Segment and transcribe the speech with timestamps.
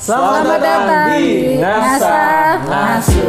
[0.00, 3.28] Selamat datang di Ngasa Ngasu.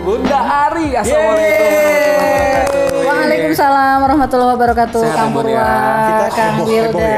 [0.00, 3.04] Bunda Ari, assalamualaikum.
[3.04, 5.04] Waalaikumsalam warahmatullahi wabarakatuh.
[5.04, 5.60] Sehat, Kang Bun, ya.
[5.60, 7.12] Purwa, Kita Kang Wilda,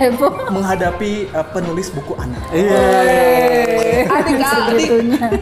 [0.00, 2.40] heboh ya, menghadapi uh, penulis buku anak.
[2.56, 2.80] Iya.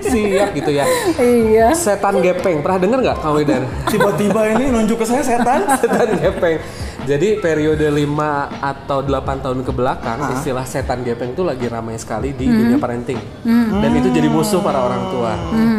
[0.02, 0.82] Siap gitu ya.
[1.14, 1.70] Iya.
[1.78, 3.62] Setan gepeng, pernah denger nggak Kang Widan?
[3.86, 5.62] Tiba-tiba ini nunjuk ke saya setan.
[5.82, 6.58] setan gepeng.
[7.08, 8.04] Jadi periode 5
[8.60, 10.36] atau 8 tahun ke belakang Ah.
[10.36, 12.56] istilah setan gepeng itu lagi ramai sekali di Hmm.
[12.60, 13.16] dunia parenting.
[13.72, 15.32] Dan itu jadi musuh para orang tua.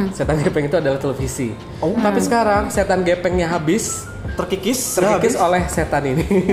[0.10, 1.54] Setan gepeng itu adalah televisi.
[1.80, 1.94] Oh.
[1.94, 4.10] Tapi sekarang setan gepengnya habis,
[4.40, 4.96] Terkikis.
[4.96, 6.24] terkikis oleh setan ini.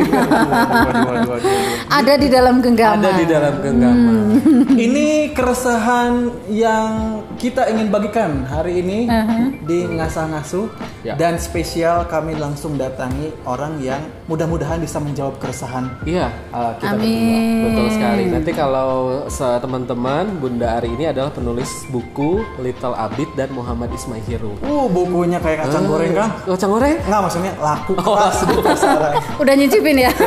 [1.99, 2.99] Ada di dalam genggaman.
[2.99, 4.17] Ada di dalam genggaman.
[4.75, 6.13] Ini keresahan
[6.51, 9.07] yang kita ingin bagikan hari ini
[9.63, 10.63] di Ngasah Ngasu
[11.07, 11.15] Ya.
[11.15, 16.35] dan spesial kami langsung datangi orang yang mudah-mudahan bisa menjawab keresahan Iya.
[16.51, 17.07] uh, kita berdua.
[17.07, 17.63] Amin.
[17.63, 18.23] Betul sekali.
[18.27, 19.23] Nanti kalau
[19.63, 24.59] teman-teman Bunda Ari ini adalah penulis buku Little Abid dan Muhammad Ismail Hiru.
[24.67, 26.43] Uh, bukunya kayak kacang goreng kan?
[26.43, 26.99] Kacang goreng?
[27.07, 29.13] Enggak maksudnya laku Oh, keras di pasaran.
[29.37, 30.11] Udah nyicipin ya?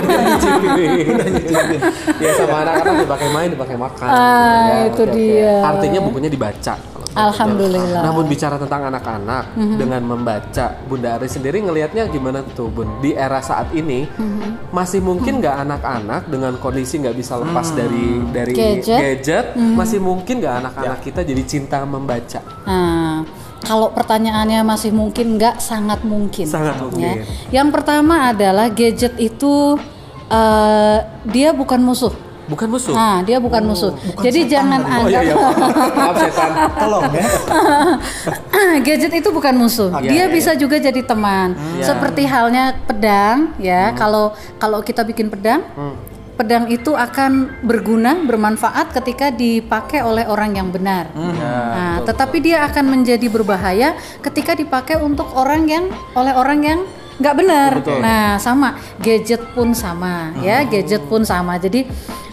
[2.19, 4.07] ya sama anak-anak dipakai main, dipakai makan.
[4.07, 5.13] Ah, Ya, itu oke.
[5.13, 5.53] dia.
[5.63, 6.73] Artinya bukunya dibaca.
[7.17, 8.05] Alhamdulillah.
[8.05, 13.01] Namun bicara tentang anak-anak dengan membaca, Bunda Ari sendiri ngelihatnya gimana tuh, Bun?
[13.01, 14.05] Di era saat ini
[14.69, 18.99] masih mungkin nggak anak-anak dengan kondisi nggak bisa lepas dari dari Gadget.
[19.01, 22.41] gadget, masih mungkin nggak anak-anak kita jadi cinta membaca?
[22.69, 23.25] Nah,
[23.65, 26.45] kalau pertanyaannya masih mungkin nggak, sangat mungkin.
[26.45, 26.81] Sangat Ya.
[26.85, 27.15] mungkin.
[27.49, 29.75] Yang pertama adalah gadget itu
[30.29, 32.13] eh, dia bukan musuh.
[32.49, 32.93] Bukan musuh.
[32.97, 33.93] Nah, dia bukan musuh.
[34.25, 35.35] Jadi jangan Oh iya, iya.
[35.37, 36.49] anggap Maaf setan.
[36.73, 37.25] Tolong ya.
[38.85, 39.89] gadget itu bukan musuh.
[40.01, 41.53] Iya, dia iya, bisa juga jadi teman.
[41.77, 41.85] Iya.
[41.93, 43.93] Seperti halnya pedang, ya.
[43.93, 45.61] Kalau kalau kita bikin pedang,
[46.39, 51.13] pedang itu akan berguna, bermanfaat ketika dipakai oleh orang yang benar.
[51.13, 53.93] Nah, tetapi dia akan menjadi berbahaya
[54.25, 55.85] ketika dipakai untuk orang yang
[56.17, 56.79] oleh orang yang
[57.19, 57.71] nggak benar.
[57.83, 57.99] Betul.
[57.99, 61.59] Nah, sama gadget pun sama, ya gadget pun sama.
[61.59, 61.83] Jadi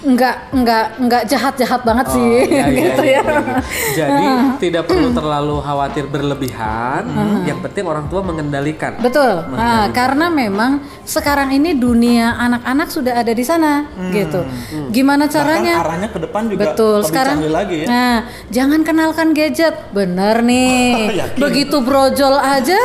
[0.06, 3.22] nggak nggak nggak jahat jahat banget sih, Iya, iya, gitu iya, ya.
[3.26, 3.56] iya.
[3.98, 4.26] Jadi
[4.62, 7.02] tidak perlu terlalu khawatir berlebihan.
[7.42, 9.02] Yang penting orang tua mengendalikan.
[9.02, 9.50] Betul.
[9.50, 14.46] Nah, karena memang sekarang ini dunia anak-anak sudah ada di sana, gitu.
[14.94, 15.82] Gimana caranya?
[15.82, 16.98] Bahkan arahnya ke depan juga Betul.
[17.02, 17.86] Sekarang, lagi ya.
[17.90, 18.16] nah,
[18.54, 19.74] jangan kenalkan gadget.
[19.90, 21.10] Bener nih.
[21.42, 22.78] Begitu brojol aja,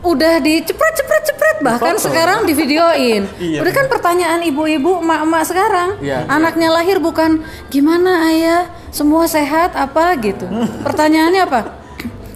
[0.00, 1.56] udah dicepret cepret cepret.
[1.58, 3.22] Bahkan sekarang di videoin.
[3.38, 5.88] Iya, udah kan pertanyaan ibu-ibu, emak-emak sekarang.
[5.98, 6.26] Iya.
[6.26, 10.46] Anaknya lahir bukan gimana ayah, semua sehat apa gitu.
[10.86, 11.60] Pertanyaannya apa?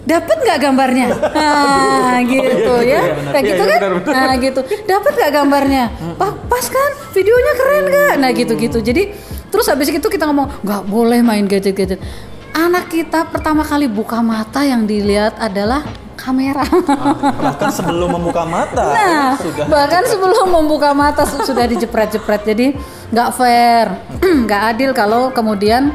[0.03, 1.07] Dapat nggak gambarnya?
[1.15, 3.01] Nah, gitu ya.
[3.31, 3.79] Kayak Iya, gitu iya, kan?
[3.79, 4.13] benar, benar.
[4.13, 4.59] Nah, gitu.
[4.83, 5.83] Dapat nggak gambarnya?
[6.19, 6.91] Pa- pas kan?
[7.15, 8.13] Videonya keren nggak?
[8.19, 8.77] Nah, gitu-gitu.
[8.83, 9.03] Jadi
[9.47, 12.03] terus habis itu kita ngomong nggak boleh main gadget-gadget.
[12.51, 15.81] Anak kita pertama kali buka mata yang dilihat adalah
[16.13, 16.63] kamera.
[17.39, 22.41] Bahkan sebelum membuka mata Nah, sudah bahkan sebelum membuka mata su- sudah dijepret-jepret.
[22.43, 22.67] Jadi
[23.09, 23.85] nggak fair,
[24.45, 25.93] nggak adil kalau kemudian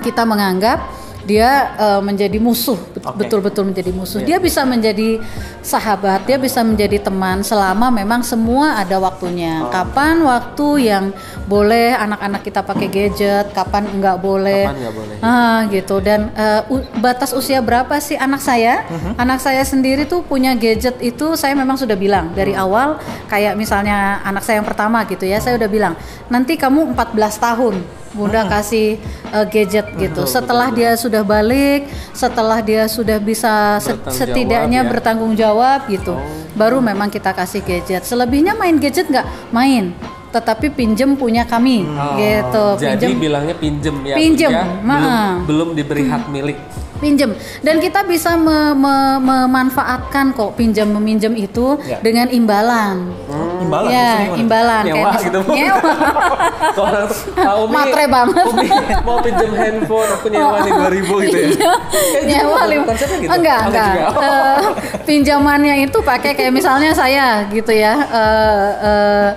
[0.00, 0.82] kita menganggap
[1.22, 2.78] dia eh, menjadi musuh,
[3.14, 4.20] betul-betul menjadi musuh.
[4.20, 5.22] Dia bisa menjadi
[5.60, 9.62] sahabat, dia bisa menjadi teman selama memang semua ada waktunya.
[9.68, 11.04] Kapan waktu yang
[11.46, 14.66] boleh anak-anak kita pakai gadget, kapan nggak boleh.
[14.66, 15.16] Kapan boleh.
[15.22, 18.82] Ah gitu dan eh, u- batas usia berapa sih anak saya?
[19.14, 24.18] Anak saya sendiri tuh punya gadget itu saya memang sudah bilang dari awal kayak misalnya
[24.22, 25.94] anak saya yang pertama gitu ya saya udah bilang
[26.28, 27.74] nanti kamu 14 tahun
[28.12, 29.00] Bunda kasih
[29.32, 30.28] eh, gadget gitu.
[30.28, 34.92] Setelah dia sudah balik, setelah dia sudah bisa Bertanggung setidaknya jawab ya.
[34.92, 36.14] bertanggung jawab gitu,
[36.52, 38.04] baru memang kita kasih gadget.
[38.04, 39.96] Selebihnya main gadget nggak main,
[40.32, 41.84] tetapi pinjem punya kami
[42.20, 42.66] gitu.
[42.72, 44.14] Oh, Jadi Pinjem bilangnya pinjem ya.
[44.16, 44.64] Pinjem, ya?
[44.84, 45.12] Belum,
[45.48, 46.58] belum diberi hak milik.
[47.02, 51.98] Pinjem dan kita bisa me- me- memanfaatkan kok pinjam meminjam itu Ya.
[51.98, 53.10] dengan imbalan.
[53.58, 55.40] imbalan ya, imbalan Nyewa mis- gitu.
[55.48, 55.90] nyewa.
[56.82, 58.44] Orang "Ah, Umi, Matre banget.
[58.44, 58.68] Umi
[59.02, 61.48] mau pinjem handphone, aku nyewa nih 2000 gitu ya.
[61.50, 63.04] Kayak gitu, nyewa lima gitu?
[63.26, 64.08] enggak Oh, enggak juga.
[64.22, 64.58] Eh,
[65.02, 69.28] pinjamannya itu pakai kayak misalnya saya gitu ya eh, eh,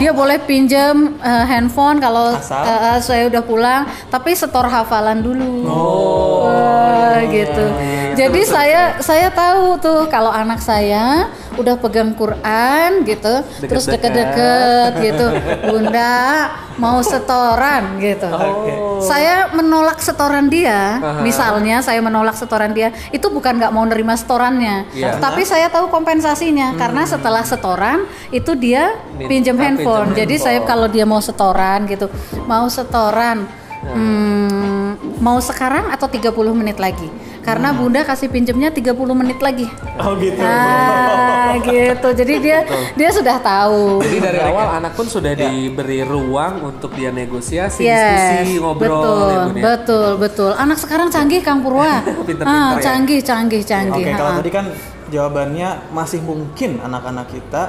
[0.00, 5.68] dia boleh pinjam eh, handphone kalau eh, saya udah pulang tapi setor hafalan dulu.
[5.68, 7.66] Oh, Wah, gitu.
[8.16, 15.26] jadi saya saya tahu tuh kalau anak saya udah pegang Quran gitu, terus deket-deket gitu,
[15.68, 16.14] Bunda
[16.80, 18.28] mau setoran gitu.
[19.04, 24.88] Saya menolak setoran dia, misalnya saya menolak setoran dia, itu bukan nggak mau nerima setorannya,
[24.92, 25.20] Iya.
[25.20, 30.08] tapi saya tahu kompensasinya karena setelah setoran itu dia pinjam pinjam handphone.
[30.14, 30.70] Jadi saya handphone.
[30.70, 32.06] kalau dia mau setoran gitu,
[32.46, 33.44] mau setoran.
[33.82, 37.10] Hmm, mau sekarang atau 30 menit lagi?
[37.42, 39.66] Karena Bunda kasih pinjemnya 30 menit lagi.
[39.98, 40.38] Oh gitu.
[40.38, 42.08] Ah, gitu.
[42.14, 42.62] Jadi dia
[42.94, 43.98] dia sudah tahu.
[44.00, 49.26] Jadi dari awal anak pun sudah diberi ruang untuk dia negosiasi, Yes, diskusi, ngobrol betul,
[49.26, 49.62] ya Bun ya.
[49.66, 50.50] betul, betul.
[50.54, 51.98] Anak sekarang canggih Kang Purwa.
[52.28, 52.80] Pinter-pinter ah, ya.
[52.80, 54.06] canggih, canggih, canggih.
[54.06, 54.38] Oke, kalau Ah.
[54.38, 54.66] tadi kan
[55.10, 57.62] jawabannya masih mungkin anak-anak kita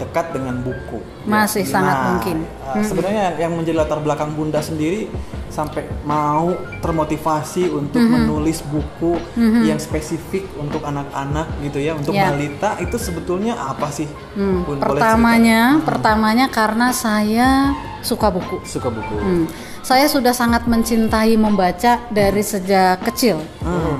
[0.00, 0.98] dekat dengan buku.
[1.22, 2.36] Masih sangat Nah, mungkin.
[2.64, 5.12] uh, Sebenarnya yang menjadi latar belakang Bunda sendiri
[5.46, 6.50] sampai mau
[6.80, 8.16] termotivasi untuk Mm-hmm.
[8.22, 9.18] menulis buku
[9.60, 12.30] yang spesifik untuk anak-anak gitu ya, untuk Ya.
[12.30, 14.08] balita itu sebetulnya apa sih?
[14.32, 18.62] Hmm, pertamanya, pertamanya karena saya suka buku.
[18.64, 19.14] Suka buku.
[19.14, 19.44] Hmm.
[19.80, 23.40] Saya sudah sangat mencintai membaca dari sejak kecil.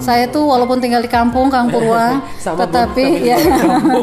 [0.00, 2.21] Saya tuh walaupun tinggal di kampung, Kang Purwa,
[2.61, 3.37] tetapi ya,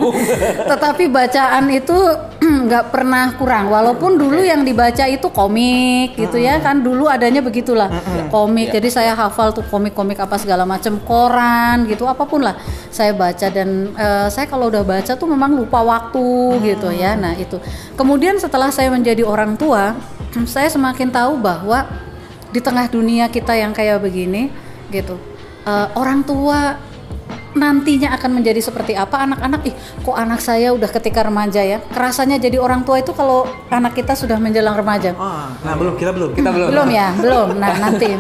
[0.72, 1.98] tetapi bacaan itu
[2.68, 3.70] nggak pernah kurang.
[3.74, 7.90] Walaupun dulu yang dibaca itu komik, gitu ya kan dulu adanya begitulah
[8.30, 8.74] komik.
[8.74, 12.58] Jadi saya hafal tuh komik-komik apa segala macam, koran gitu, apa pun lah
[12.90, 17.14] saya baca dan eh, saya kalau udah baca tuh memang lupa waktu gitu ya.
[17.14, 17.62] Nah itu.
[17.98, 19.98] Kemudian setelah saya menjadi orang tua,
[20.46, 21.88] saya semakin tahu bahwa
[22.52, 24.54] di tengah dunia kita yang kayak begini
[24.94, 25.18] gitu
[25.66, 26.78] eh, orang tua
[27.58, 29.26] nantinya akan menjadi seperti apa?
[29.26, 29.76] Anak-anak ih
[30.06, 31.78] kok anak saya udah ketika remaja ya?
[31.92, 35.18] Kerasanya jadi orang tua itu kalau anak kita sudah menjelang remaja.
[35.18, 35.98] Ah, nah belum.
[35.98, 36.30] Kita belum.
[36.38, 36.70] Kita belum.
[36.72, 37.08] belum ya?
[37.18, 37.48] Belum.
[37.58, 38.10] Nah nanti.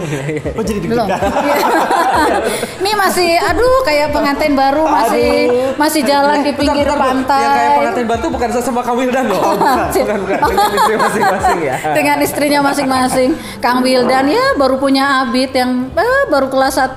[0.57, 1.06] Oh jadi belum.
[2.81, 5.30] Ini masih aduh kayak pengantin baru masih
[5.75, 7.06] masih jalan di Bentar, pinggir bentar, Bu.
[7.12, 9.42] pantai Yang kayak pengantin batu bukan sesama Kang Wildan loh.
[9.94, 10.38] bukan, bukan.
[10.40, 11.75] Dengan istri masing-masing ya.
[11.94, 13.30] dengan istrinya masing-masing.
[13.60, 16.95] Kang Wildan ya baru punya Abid yang eh, baru kelas 1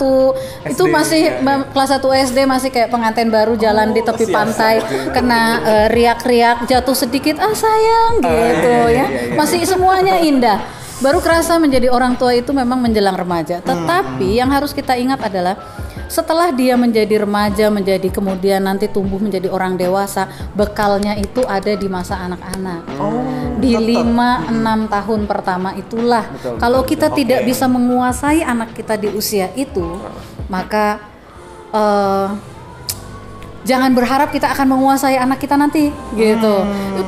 [0.70, 4.74] itu masih ya, kelas 1 SD masih kayak pengantin baru jalan di tepi siap, pantai
[5.10, 9.06] kena eh, riak-riak jatuh sedikit ah sayang gitu iya, ya.
[9.08, 9.36] iya, iya.
[9.36, 10.58] Masih semuanya indah.
[11.00, 13.64] Baru kerasa menjadi orang tua itu memang menjelang remaja.
[13.64, 15.56] Tetapi yang harus kita ingat adalah
[16.12, 21.88] setelah dia menjadi remaja, menjadi kemudian nanti tumbuh menjadi orang dewasa, bekalnya itu ada di
[21.88, 22.84] masa anak-anak.
[23.62, 26.28] Di 5-6 tahun pertama itulah.
[26.60, 29.96] Kalau kita tidak bisa menguasai anak kita di usia itu
[30.50, 30.98] maka
[31.72, 32.49] eh,
[33.66, 36.54] jangan berharap kita akan menguasai anak kita nanti gitu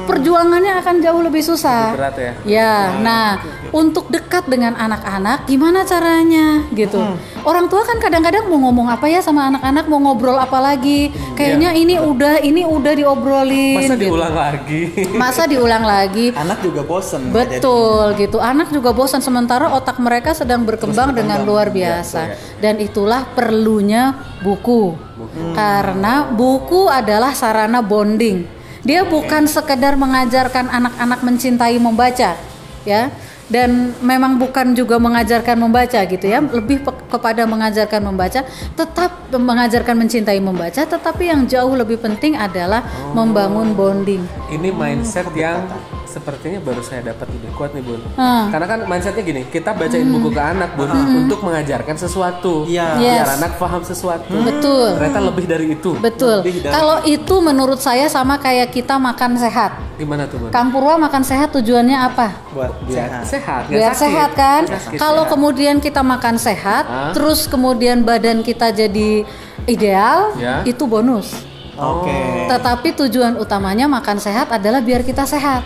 [0.04, 2.32] perjuangannya akan jauh lebih susah Lebih berat ya?
[2.43, 3.40] Ya, nah
[3.72, 7.00] untuk dekat dengan anak-anak gimana caranya gitu.
[7.43, 11.08] Orang tua kan kadang-kadang mau ngomong apa ya sama anak-anak, mau ngobrol apa lagi.
[11.34, 13.81] Kayaknya ini udah ini udah diobrolin.
[13.81, 14.04] Masa gitu.
[14.12, 14.81] diulang lagi?
[15.16, 16.26] Masa diulang lagi.
[16.37, 17.32] Anak juga bosen.
[17.32, 18.38] Betul gitu.
[18.38, 22.37] Anak juga bosan sementara otak mereka sedang berkembang dengan luar biasa.
[22.60, 24.94] Dan itulah perlunya buku.
[25.56, 28.42] Karena buku adalah sarana bonding.
[28.82, 32.34] Dia bukan sekedar mengajarkan anak-anak mencintai membaca,
[32.82, 33.14] ya.
[33.46, 39.92] Dan memang bukan juga mengajarkan membaca gitu ya, lebih pe- kepada mengajarkan membaca, tetap mengajarkan
[39.92, 42.80] mencintai membaca, tetapi yang jauh lebih penting adalah
[43.12, 44.24] membangun bonding.
[44.48, 45.68] Ini mindset yang
[46.12, 48.00] sepertinya baru saya dapat lebih kuat nih bun.
[48.14, 48.53] Hmm.
[48.53, 52.69] Karena kan mindsetnya gini, kita bacain buku ke anak bun untuk mengajarkan sesuatu.
[52.69, 53.00] Iya.
[53.00, 53.17] Yes.
[53.17, 54.29] Biar anak paham sesuatu.
[54.29, 54.93] Betul.
[54.94, 55.97] Ternyata lebih dari itu.
[55.97, 56.44] Betul.
[56.44, 59.73] Dari- Kalau itu menurut saya sama kayak kita makan sehat.
[59.97, 60.50] Gimana tuh bun?
[60.53, 62.29] Kang Purwa makan sehat tujuannya apa?
[62.53, 63.66] Buat Biar sehat.
[63.66, 64.02] Biar sakit.
[64.02, 64.62] sehat kan?
[64.95, 65.33] Kalau sehat.
[65.33, 67.11] kemudian kita makan sehat, Hah?
[67.11, 69.25] terus kemudian badan kita jadi
[69.64, 70.61] ideal, Ya.
[70.62, 71.33] itu bonus.
[71.73, 72.47] Oke.
[72.47, 75.64] Tetapi tujuan utamanya makan sehat adalah biar kita sehat.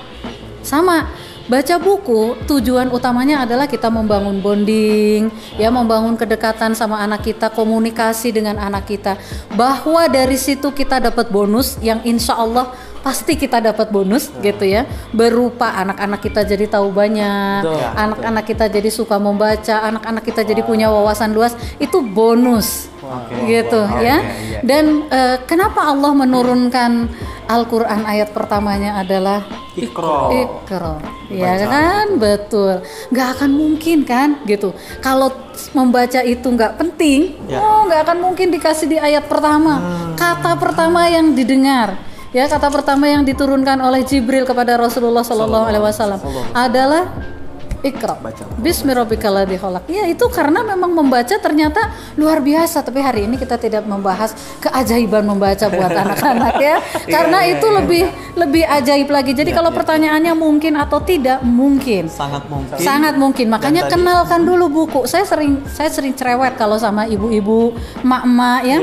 [0.66, 1.06] Sama,
[1.46, 8.34] baca buku tujuan utamanya adalah kita membangun bonding, ya membangun kedekatan sama anak kita, komunikasi
[8.34, 9.14] dengan anak kita.
[9.54, 12.74] Bahwa dari situ kita dapat bonus yang insya Allah
[13.06, 14.82] pasti kita dapat bonus gitu ya.
[15.14, 17.62] Berupa anak-anak kita jadi tahu banyak
[17.94, 22.90] anak-anak kita jadi suka membaca anak-anak kita jadi punya wawasan luas itu bonus
[23.46, 24.02] gitu ya.
[24.02, 24.58] iya, iya.
[24.66, 27.06] dan eh, kenapa Allah menurunkan
[27.46, 29.46] Al-Quran ayat pertamanya adalah
[29.78, 30.34] Ikro.
[30.34, 30.98] Ikro,
[31.30, 32.18] ya kan?
[32.18, 32.82] Betul.
[33.14, 34.74] Nggak akan mungkin kan, gitu.
[34.98, 35.30] Kalau
[35.76, 37.62] membaca itu nggak penting, Ya.
[37.62, 39.78] oh nggak akan mungkin dikasih di ayat pertama.
[40.18, 41.94] Kata pertama yang didengar,
[42.34, 46.20] ya kata pertama yang diturunkan oleh Jibril kepada Rasulullah Shallallahu Alaihi Wasallam
[46.54, 47.10] adalah
[47.86, 48.18] Ikra.
[48.58, 49.60] Bismillahirrahmanirrahim.
[49.62, 49.84] khalaq.
[49.86, 52.82] Ya itu karena memang membaca ternyata luar biasa.
[52.82, 56.82] Tapi hari ini kita tidak membahas keajaiban membaca buat anak-anak ya.
[57.06, 57.76] Karena iya, itu iya.
[57.78, 58.04] lebih
[58.34, 59.32] lebih ajaib lagi.
[59.38, 62.10] Jadi kalau pertanyaannya mungkin atau tidak mungkin.
[62.10, 62.74] Sangat mungkin.
[62.82, 63.46] Sangat mungkin.
[63.54, 65.00] Makanya tadi- kenalkan dulu buku.
[65.06, 67.70] Saya sering saya sering cerewet kalau sama ibu-ibu,
[68.02, 68.78] emak-emak ya.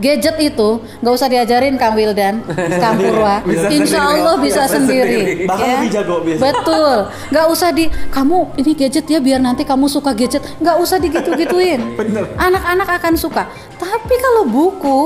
[0.00, 2.40] Gadget itu nggak usah diajarin Kang Wildan,
[2.80, 3.42] Kang Purwa.
[3.48, 4.00] Bisa Insya.
[4.00, 5.20] Allah bisa Bisa sendiri.
[5.20, 5.48] sendiri.
[5.48, 5.74] Bahkan ya.
[5.76, 6.44] lebih jago biasanya.
[6.48, 6.94] Betul.
[7.32, 10.42] Nggak usah di kamu ini gadget ya biar nanti kamu suka gadget.
[10.62, 11.80] Nggak usah digitu-gituin.
[12.48, 13.48] Anak-anak akan suka.
[13.76, 15.00] Tapi kalau buku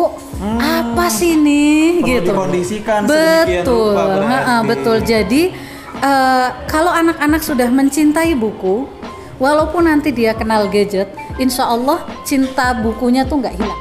[0.61, 2.31] apa sih nih Perlu gitu.
[2.37, 3.97] dikondisikan Betul.
[3.97, 4.97] rupa betul.
[5.01, 5.43] Jadi
[6.01, 8.85] eh, kalau anak-anak sudah mencintai buku,
[9.41, 11.09] walaupun nanti dia kenal gadget,
[11.41, 13.81] insya Allah cinta bukunya tuh nggak hilang.